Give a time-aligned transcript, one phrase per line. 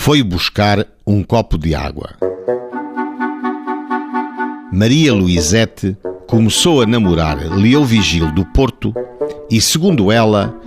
[0.00, 2.14] foi buscar um copo de água.
[4.72, 5.94] Maria Luizete
[6.26, 8.94] começou a namorar Leovigil do Porto
[9.50, 10.58] e, segundo ela,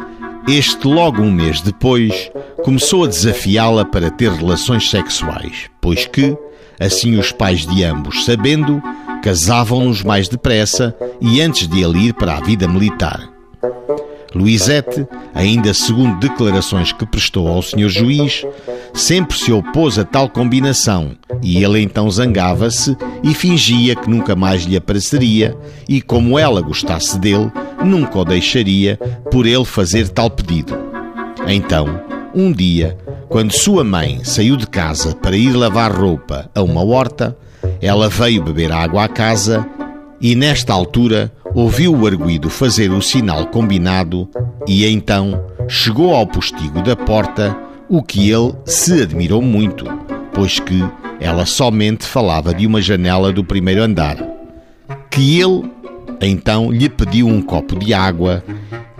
[0.47, 2.29] este logo um mês depois
[2.63, 6.37] começou a desafiá-la para ter relações sexuais, pois que,
[6.79, 8.83] assim os pais de ambos sabendo,
[9.23, 13.27] casavam-nos mais depressa e antes de ele ir para a vida militar.
[14.35, 18.45] Luizete, ainda segundo declarações que prestou ao senhor juiz,
[18.93, 24.63] sempre se opôs a tal combinação e ele então zangava-se e fingia que nunca mais
[24.63, 25.55] lhe apareceria
[25.87, 27.51] e, como ela gostasse dele,
[27.83, 28.97] nunca o deixaria
[29.31, 30.77] por ele fazer tal pedido.
[31.47, 32.01] Então,
[32.33, 32.97] um dia,
[33.29, 37.37] quando sua mãe saiu de casa para ir lavar roupa a uma horta,
[37.81, 39.65] ela veio beber água à casa
[40.19, 44.27] e, nesta altura, ouviu o arguído fazer o sinal combinado
[44.67, 47.55] e então chegou ao postigo da porta,
[47.87, 49.85] o que ele se admirou muito,
[50.33, 50.83] pois que
[51.19, 54.17] ela somente falava de uma janela do primeiro andar.
[55.09, 55.63] Que ele
[56.21, 58.43] então lhe pediu um copo de água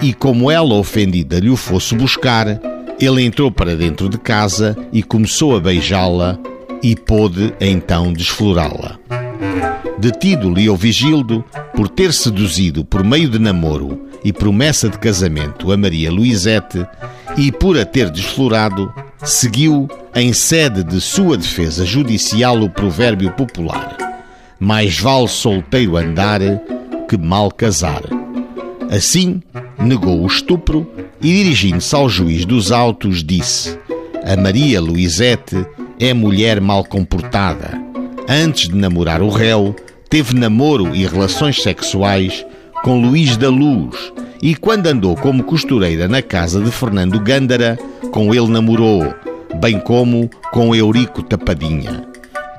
[0.01, 2.59] e, como ela ofendida lhe o fosse buscar,
[2.99, 6.38] ele entrou para dentro de casa e começou a beijá-la
[6.81, 8.99] e pôde então desflorá-la.
[9.97, 11.43] Detido Leovigildo
[11.75, 16.85] por ter seduzido por meio de namoro e promessa de casamento a Maria Luizete
[17.38, 18.93] e por a ter desflorado,
[19.23, 23.97] seguiu em sede de sua defesa judicial o provérbio popular:
[24.59, 26.41] mais vale solteiro andar
[27.09, 28.01] que mal casar.
[28.89, 29.41] Assim,
[29.79, 30.88] negou o estupro
[31.21, 33.77] e, dirigindo-se ao juiz dos autos, disse:
[34.23, 35.66] A Maria Luizete
[35.99, 37.81] é mulher mal comportada.
[38.27, 39.75] Antes de namorar o réu,
[40.14, 42.45] teve namoro e relações sexuais
[42.83, 47.80] com Luís da Luz e, quando andou como costureira na casa de Fernando Gândara,
[48.11, 49.11] com ele namorou,
[49.59, 52.06] bem como com Eurico Tapadinha.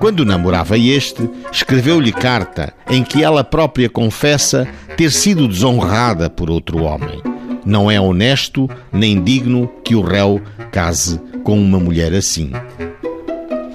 [0.00, 4.66] Quando namorava este, escreveu-lhe carta em que ela própria confessa
[4.96, 7.22] ter sido desonrada por outro homem.
[7.64, 12.50] Não é honesto nem digno que o réu case com uma mulher assim.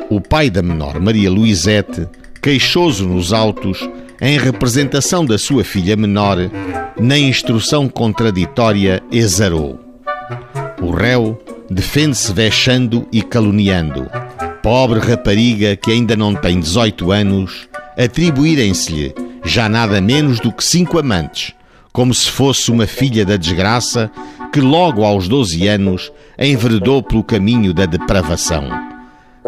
[0.09, 2.09] O pai da menor, Maria Luizete,
[2.41, 3.89] queixoso nos autos,
[4.21, 6.37] em representação da sua filha menor,
[6.99, 9.79] na instrução contraditória exarou.
[10.81, 14.09] O réu defende-se vexando e caluniando.
[14.61, 19.13] Pobre rapariga que ainda não tem 18 anos, atribuírem-se-lhe
[19.43, 21.53] já nada menos do que cinco amantes,
[21.91, 24.11] como se fosse uma filha da desgraça
[24.51, 28.69] que logo aos 12 anos enveredou pelo caminho da depravação.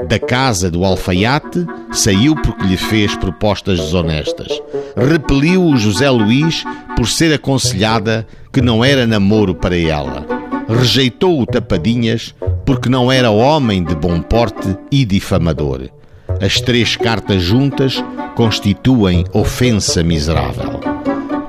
[0.07, 4.47] Da casa do alfaiate saiu porque lhe fez propostas desonestas.
[4.95, 6.63] Repeliu o José Luís
[6.95, 10.25] por ser aconselhada que não era namoro para ela.
[10.67, 12.33] Rejeitou o Tapadinhas
[12.65, 15.89] porque não era homem de bom porte e difamador.
[16.39, 18.03] As três cartas juntas
[18.35, 20.79] constituem ofensa miserável.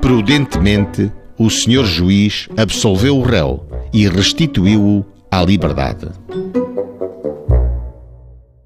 [0.01, 6.09] Prudentemente, o senhor juiz absolveu o réu e restituiu-o à liberdade.